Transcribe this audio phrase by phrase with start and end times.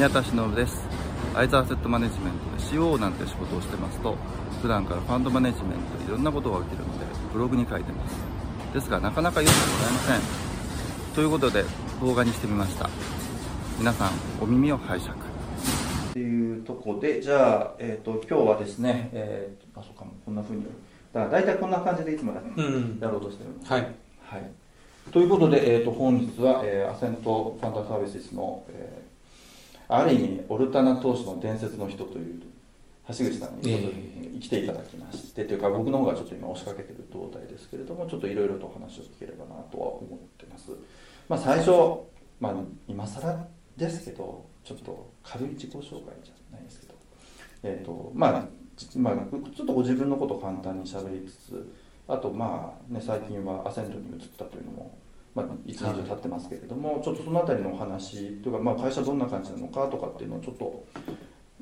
[0.00, 0.80] 宮田忍です。
[1.34, 4.16] アイザーセットマネジメントで CO なんて仕事をしてますと
[4.62, 7.04] 普段からファンドマネジメントでいろんなことが起きるので
[7.34, 8.16] ブログに書いてます。
[8.72, 11.14] ですがなかなか読んでもらえません。
[11.14, 11.64] ということで
[12.00, 12.88] 動画にしてみました。
[13.78, 14.10] 皆さん
[14.40, 15.12] お耳を拝借。
[15.12, 20.64] っていうとこでじゃあ、えーと、今日はですね、えー、あそうかもこんなふうに。
[21.12, 22.40] だから大体こんな感じでいつもや,、
[23.02, 23.82] やろうとしてるんです、はい、
[24.22, 29.09] はい、ということで、えーと、本日は、えー、アセントファンダサービスの、えー、
[29.90, 32.40] ある意味オルタナ投資の伝説の人という
[33.08, 40.70] 橋口さんにちょっと来ていただきまして、えー、というか僕の方がちょっと今押しかけてる状態ですけれどもちょっといろいろとお話を聞ければなとは思ってます、
[41.28, 41.70] まあ、最初、
[42.38, 42.54] まあ、
[42.86, 45.88] 今更ですけどちょっと軽い自己紹介
[46.22, 46.94] じゃないですけど、
[47.64, 51.72] えーとまあまあ、ちょっとご自分のことを簡単にしゃべりつつ
[52.06, 54.98] あとまあね最近はアセントに移ったというのも、
[55.34, 60.84] まあ、いつ以上経ってますけれども、はい、ちょっとその辺りのお話というか、まあ、会社どんな感じなのかとかっていうのをちょっと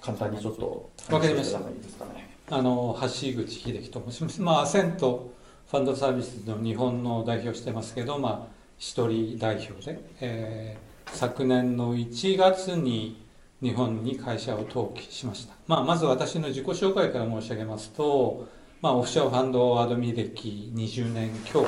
[0.00, 1.58] 簡単にちょっとわかりました。
[1.58, 2.36] いいですかね。
[2.50, 5.32] あの橋口秀樹と申します、まあ、アセント
[5.70, 13.24] ファンドサービスの日本の代表してますけど、まあ、一人代表で、えー、昨年の1月に
[13.62, 18.48] 日本に会社を登記しました、まあ、まず私の自己紹介から申し上げますと
[18.82, 21.64] まあ、オフショアファンドアドミ歴20年強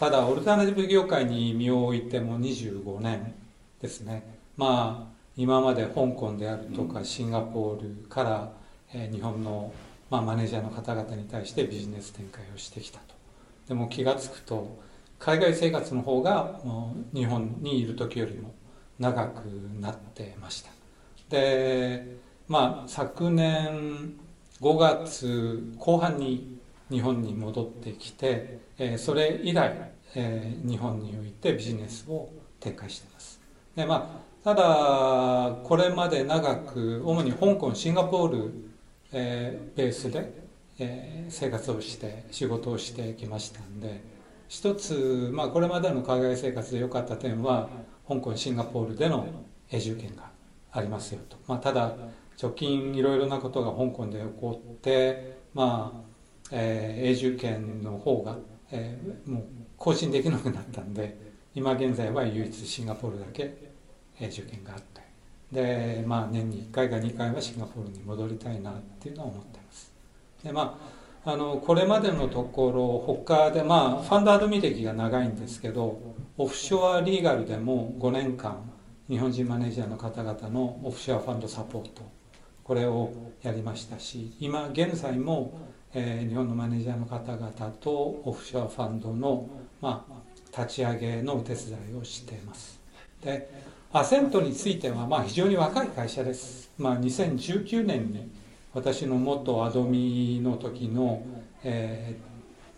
[0.00, 3.34] ただオルタナティブ業界に身を置いても25年
[3.82, 4.38] ですね。
[4.56, 8.52] まあ今まで香港であるとかシンガポールから、
[8.94, 9.70] えー、日本の、
[10.08, 13.14] まあ、マネージャーの方々に対してビジネス展開をしてきたと。
[13.68, 14.78] でも気が付くと
[15.18, 18.54] 海外生活の方がもう日本にいる時よりも
[18.98, 19.44] 長く
[19.80, 20.70] なってました。
[21.28, 22.16] で
[22.48, 24.14] まあ昨年
[24.62, 26.49] 5月後半に
[26.90, 33.40] 日本に戻ってきて、えそれ以来、え日本においてビジネスを展開しています。
[33.76, 38.52] で、まあ、ただこれまで長く主に香港シンガポール、
[39.12, 40.32] えベースで、
[40.78, 44.00] え生活をして仕事をしてきましたんで
[44.48, 47.68] 一つ、まあ、これまでの海外生活で良かった点は
[48.08, 49.26] 香港シンガポールでの
[49.70, 50.30] 永住権が
[50.72, 51.94] ありますよと、まあ、ただ
[52.42, 56.09] 直近いろいろなことが香港で起こってまあ、
[56.50, 58.38] えー、永住権の方が、
[58.70, 59.44] えー、もう
[59.76, 61.16] 更新できなくなったんで
[61.54, 63.72] 今現在は唯一シンガポールだけ
[64.20, 65.00] 永住権があって。
[65.52, 69.92] でまあ年に1回か2回はシンガポールに戻りたいなっていうのは思ってます。
[70.44, 70.78] でま
[71.24, 76.00] ああのこれまでのところ他でまあファンドアドミ歴が長いんですけど
[76.38, 78.70] オフショアリーガルでも5年間
[79.08, 82.10] 日本人マネージャーの方々のオフショアファンドサポート
[82.64, 83.12] これを
[83.42, 85.58] やりましたし今現在も、
[85.92, 87.90] えー、日本のマネージャーの方々と
[88.24, 89.48] オフショアファンドの、
[89.80, 92.80] まあ、立ち上げのお手伝いをしています。
[93.22, 93.50] で
[93.92, 98.30] アセントについては、まあ、非常に若い会社です、まあ、2019年に
[98.72, 101.24] 私の元アドミの時の、
[101.64, 102.16] え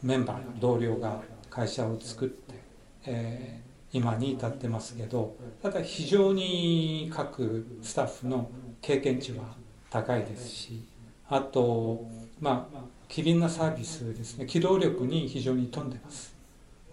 [0.03, 1.21] ー、メンバー同僚が
[1.51, 2.55] 会社を作って、
[3.05, 9.55] えー、今に至ってますけどただ非常に各スタッフの経験値は
[9.91, 10.83] 高いですし
[11.29, 12.07] あと
[12.41, 12.79] まあ
[13.13, 14.47] 機敏なサービスですね。
[14.47, 16.35] 機動力に非常に富んでます。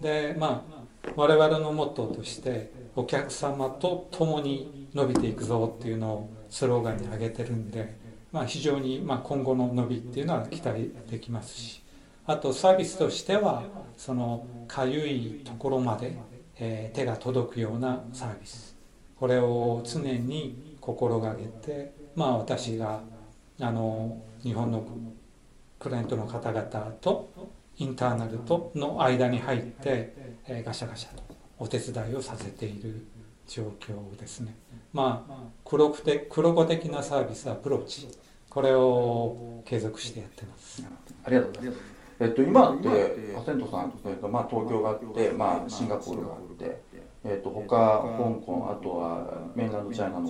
[0.01, 7.95] でまあ我々のモットーとしてお客様と共に伸びていくぞっていうのをスローガンに挙げてるんで、
[8.33, 11.81] まあ、非常にまあ今後の伸びっていうのは期待できますし
[12.25, 13.63] あとサービスとしては
[13.95, 16.17] そのかゆいところまで、
[16.57, 18.75] えー、手が届くようなサービス。
[19.17, 23.01] これを常に心がけてまあ、私が
[23.61, 24.83] あの日本の
[25.79, 26.63] クライアントの方々
[27.01, 27.31] と
[27.77, 30.13] インターナルとの間に入って、
[30.47, 31.23] えー、ガシャガシャと
[31.57, 33.05] お手伝いをさせている
[33.47, 34.55] 状況ですね。
[34.91, 38.07] まあ黒くて黒子的なサービスアプローチ
[38.49, 40.83] これを継続してやってます。
[41.23, 41.79] ありがとうございます。
[42.19, 42.89] えっと今って
[43.37, 46.81] アセントさんえっとまあ東京があってまあシンガポールがあって
[47.23, 50.27] えっと他香港あとはメインランドチャイナの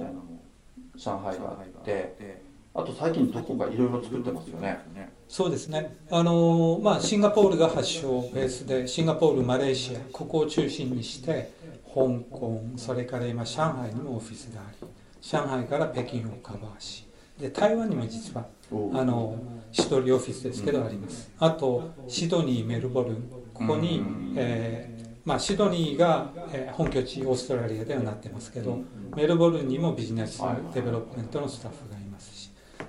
[0.95, 4.79] 上海があってあと最近どこかいろいろ作ってますよね。
[5.27, 5.97] そうですね。
[6.09, 11.51] あの、まあ、シンガポールが発祥ベースでシンガポールマレーシアここを中心にして
[11.85, 14.87] 香港それから今上海にもオフィスがあり
[15.21, 17.05] 上海から北京をカバーし
[17.39, 19.37] で台湾にも実はあの
[19.71, 24.03] 一人オフィスですけどあります、あとシドニーメルボルンここに、
[24.35, 28.79] えーまあ、シドニーが、えー、本拠地オーストラリアではなってますけど、
[29.15, 30.41] メルボルンにも business
[30.73, 31.98] development のスタッフが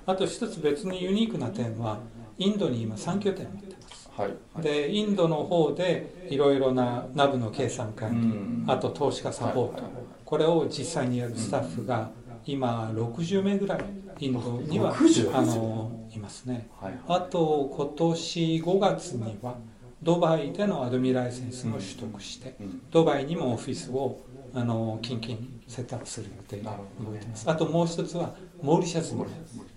[0.05, 1.99] あと一つ別にユニークな点は
[2.37, 4.29] インドに今3拠点持ってます、はい。
[4.53, 9.83] はい、でインドの方でいろいろな NAV の計算管理、あと投資家サポート。
[10.25, 12.09] これを実際にやるスタッフが
[12.45, 13.83] 今60名ぐらい
[14.19, 14.95] インドには
[15.33, 19.55] あのいますね、はい、あと今年5月には
[20.01, 22.55] ドバイでのアドミライセンスも取得して、
[22.89, 24.21] ドバイにもオフィスを
[24.53, 25.39] あの近々
[25.71, 27.49] セットアップする予定で動いてます。
[27.49, 29.25] あともう一つはモーリシャスに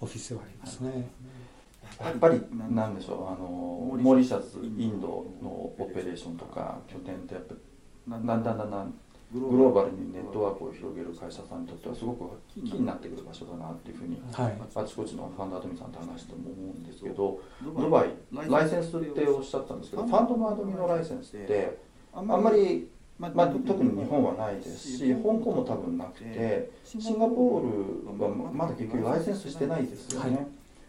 [0.00, 1.08] オフィスがありますね。
[2.00, 3.46] やっぱりなんでしょうあの
[4.02, 5.48] モーリシャスインドの
[5.78, 7.54] オペレーションとか拠点ってやっぱ
[8.08, 8.94] だんだんだんだん
[9.32, 21.78] グローバルにネットワークを広げる会社さんにとってはすごくキーになってくる場所だなっていうふうに、はい、あちこちのファンドアドミさんと話しても思うんですけどドバイライセンスっておっしゃったんですけどファンドのアドミのライセンスって
[22.12, 22.88] あんまり
[23.18, 30.42] まあ、特に日本はないですし香港も多分なくてシンガポールはまだ結局ライセンスしてないですよね、は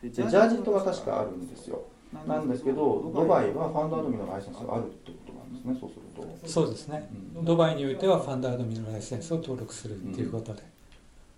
[0.04, 1.84] い、でジャージットは確かあるんですよ。
[2.28, 3.54] なんですけどドバイ。
[3.54, 6.02] はファンドアドミのライセンスがあるってことなんですねそうする
[6.42, 6.48] と。
[6.48, 10.64] そうですね、うん、ドバイにおいてはファンドアドミのライセンスを登録するっていうことで、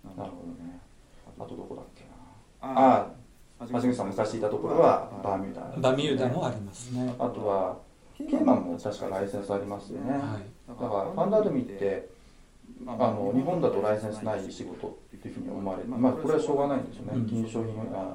[0.04, 0.78] うん、なるほどね。
[1.38, 2.08] あとどこだっけな。
[2.60, 3.08] あ
[3.60, 7.12] あ橋口さん昔いたところはバーミューダ、バーミューダもありますね。
[7.18, 7.76] あとは
[8.16, 10.20] ケーマンも確かライセンスありますよね、はい、
[10.68, 12.08] だからファンドアドミって
[12.86, 18.14] あの日本だとライセンスない仕事っていうふうに思われる、まあ、これはしょうがないんですよね、金商品あ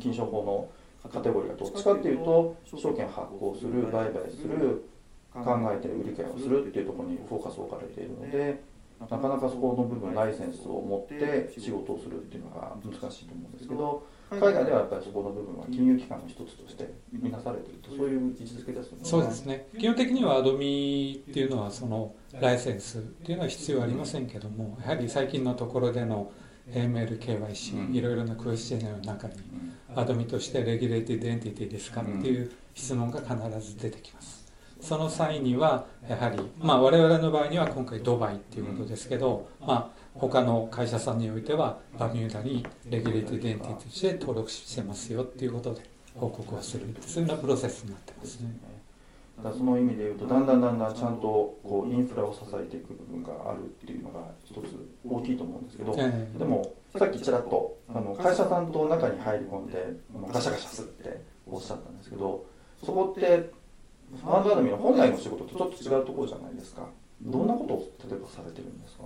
[0.00, 0.68] 金商法の
[1.08, 4.88] カテゴリーがどっちかっていうと証券発行する売買する
[5.32, 5.42] 考
[5.72, 8.62] えて売り買いをするっていうところにフォーカスを置かれているので
[9.00, 18.98] なかなかそこの部分ライセンスを持って仕事をするっていうのが難しいと思うんですけど海外ではやっぱりそこの部分は金融機関の一つとして見なされているとそういう位置づけですよね。
[19.02, 19.68] そうですね。
[19.78, 26.32] 基本的にはアドミっていうのはそのライセンスっていうのは必要ありませんけどもやはり最近のところでの
[26.72, 29.34] AML、KYC、いろいろなクエスチョンの中に、
[29.94, 34.44] アドミとして regulated entity ですかっていう質問が必ず出てきます。
[34.80, 45.82] その際には、やはり、まあ、我々の場合には今回ドバイっていうことですけど、まあ、他の会社さんにおいては、バミューダに regulated entity として登録してますよっていうことで
[46.14, 48.54] 報告をする、そういうようなプロセスになってますね。
[49.42, 54.60] だその意味でいうとだんだんだんだんちゃんとこうインフラを支えていく部分があるっていうのが一つ
[55.04, 59.84] 大きいと思うんですけど、えー、でもさっきちらっとあの会社さんと中に入り込んで
[60.32, 61.20] ガシャガシャするって
[61.50, 62.46] おっしゃったんですけど
[62.84, 63.50] そこって
[64.22, 66.86] ファンドアドミの本来の仕事とちょっと違うところじゃないですか。
[67.20, 67.78] どんなことを
[68.08, 69.04] 例えばされてるんですか？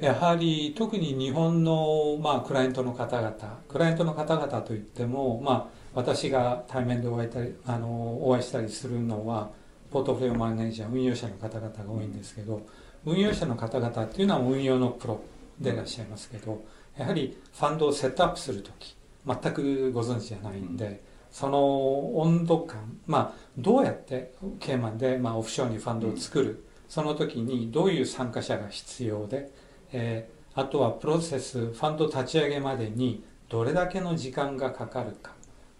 [0.00, 3.34] やはり特に日本の、まあ、クライアントの方々
[3.68, 9.50] クライアントの方々といっても、まあ、私が対面でお会いたりあのお会いしたりするのは
[9.90, 12.66] ポートフォリオマネージャー運用者の方々が多いんですけど
[13.04, 15.20] 運用者の方々っていうのは運用のプロ
[15.60, 16.64] でいらっしゃいますけど
[16.96, 18.96] やはりファンドをセットアップする時
[19.26, 29.50] 全くご存知じゃないんで、その温度感まあどうやってケーマンで、まあ、オフショアにファンドを作る、その時にどういう参加者が必要で、
[29.92, 35.32] えー、あとはプロセスファンド立ち上げまでにどれだけの時間がかかるか。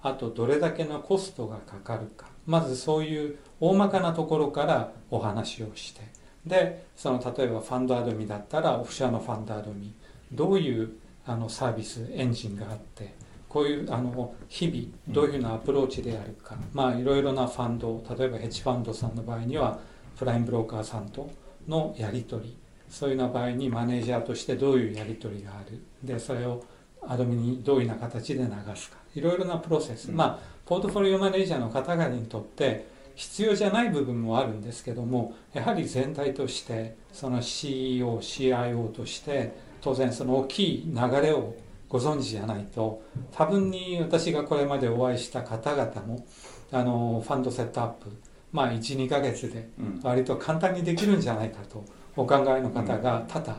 [0.02, 2.26] あとどれだけのコストがかかるか。
[2.46, 6.00] まずそういう大まかなところからお話をして。
[6.46, 9.92] でその例えばファンドアドミだったらオフショアのファンドアドミ。
[10.32, 10.92] どういう
[11.26, 13.14] あのサービスエンジンがあって。
[13.50, 19.80] こういうあの日々どういうふうなアプローチであるか、まあいろいろなファンド例えばヘッジファンドさんの場合には
[20.16, 21.28] プライムブローカーさんと
[21.66, 22.56] のやり取り。
[22.90, 25.80] そういうような場合にマネージャーとしてどういうやり取りがある？
[26.02, 26.62] でそれを
[27.06, 28.98] アドミにどういうような形で流すか？
[29.14, 41.56] いろいろなプロセス、まあポートフォリオマネージャーの方々にとって必要じゃない部分もあるんですけどもやはり全体としてその CEO、CIO として当然その大きい流れを
[41.88, 46.24] ご存知じゃないと多分に私がこれまでお会いした方々も
[46.70, 48.10] あのファンドセットアップ
[48.52, 49.68] まあ12ヶ月で
[50.04, 51.84] 割と簡単にできるんじゃないかと
[52.20, 53.56] お考えの方が多々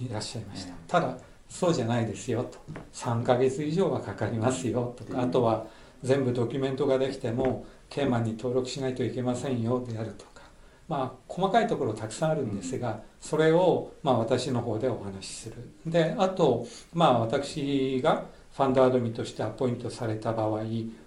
[0.00, 0.72] いらっしゃいました。
[0.88, 1.18] ただ
[1.48, 2.58] そうじゃないですよと。
[2.94, 5.20] 3ヶ月以上はかかりますよとか。
[5.20, 5.66] あとは
[6.02, 10.42] 全部ドキュメントができてもケーマンに登録しないといけませんよであるとか。
[10.88, 15.56] まあ細かいところたくさんあるんですがそれをまあ私の方でお話しする。
[15.86, 18.24] であとまあ私が
[18.56, 20.62] ファンドアドミとしてアポイントされた場合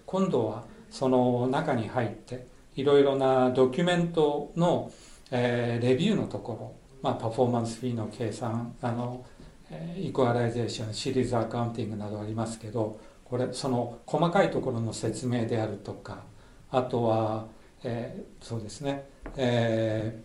[0.06, 4.92] 今度はその中に入っていろいろなドキュメントの、
[5.30, 9.24] えー、レビューのところ、まあ、 performance fee の計算あの
[9.98, 16.22] equalization series accounting などありますけどこれその細かいところの説明であるとか
[16.70, 17.46] あとは、
[17.82, 19.04] えー、そうですね、
[19.36, 20.22] え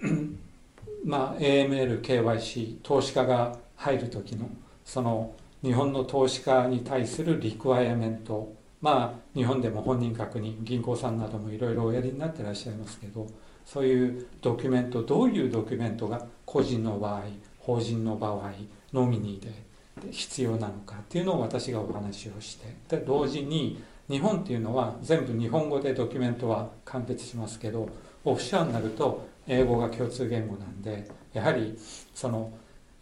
[0.00, 0.36] ー、
[1.04, 4.48] まあ AML、KYC 投資家が入る時の
[4.84, 13.26] その日本の投資家に対する requirementまあ日本でも本人確認銀行さんなどもいろいろおやりになってらっしゃいますけど
[13.66, 17.22] そういうドキュメントどういうドキュメントが個人の場合
[17.58, 18.52] 法人の場合
[18.92, 27.88] ノミニーで必要なのかっていうのを私がお話をしてで同時に日本っていうのは全部日本語でドキュメントは完結しますけど
[28.24, 31.76] オフショアになると英語が共通言語なんでやはり
[32.14, 32.52] その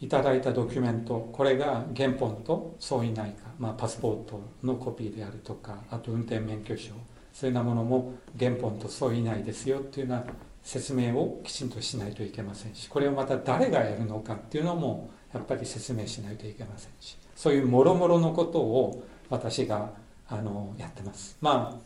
[0.01, 6.93] いただいたドキュメントこれが原本と相違ないか、まあ、パスポートのコピーであるとかあと運転免許証
[7.33, 10.25] そういうようなものも原本と相違ないですよっていうような
[10.65, 19.93] 説明をきちんとしないといけませんしこれをまた誰がやるのかっていうのもやっぱり説明しないといけませんしそういうもろもろのことを私が
[20.29, 21.37] あのやってます。
[21.41, 21.79] まあ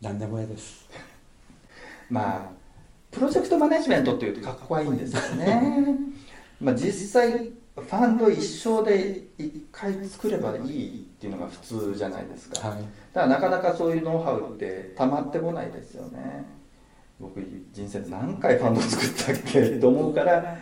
[0.00, 0.88] 何でもいいです。
[2.10, 2.50] まあ
[3.10, 5.96] プロジェクトマネジメントっていうとかっこいいんですよね。
[6.60, 12.78] まあ実際ファンド一生で一回作ればいいっていうのが普通じゃないですか、はい、
[13.14, 16.44] だからなかなかそういうノウハウってたまってこないですよね
[17.22, 17.40] 僕
[17.72, 19.78] 人生で何回ファンド作ったっけ？
[19.80, 20.56] と思うから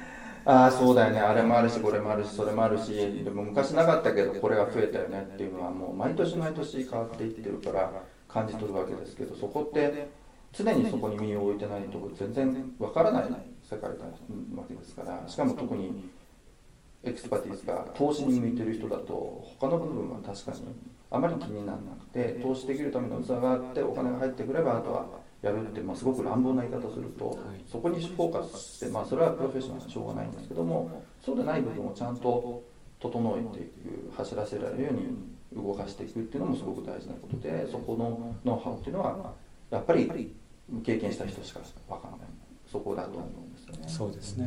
[0.44, 1.20] ああそうだよね。
[1.20, 7.90] あれもあるしこれもあるしそれもあるしでも昔なかったけどこれが増えたよねっていうのはもう毎年毎年変わっていってるから
[8.28, 10.08] 感じ取るわけですけどそこって
[10.52, 13.24] 常にそこに身を置いてないと全然わからない
[13.62, 14.04] 世界な
[14.56, 16.10] わけですからしかも特に
[17.04, 20.58] expertise が投資に向いてる人だと他の部分は確かに
[21.10, 25.06] あまり気にならなくて投資できるための器があってお金が入ってくればあとは
[25.42, 27.38] やるって、まあ、すごく乱暴な言い方すると、
[27.70, 32.62] そこにフォーカスして、まあ、それはプロフェッショナルはしょうがないんですけどもそうでない部分をちゃんと
[33.00, 39.32] 整えていく走らせられるように動かしていくっていうのもすごく大事なことでそこのノウハウっていうのは
[39.70, 40.34] やっぱり
[40.84, 42.28] 経験した人しか分からない。
[42.70, 43.88] そこだと思うんですよね。
[43.88, 44.46] そうですね